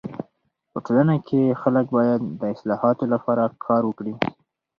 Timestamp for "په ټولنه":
0.71-1.15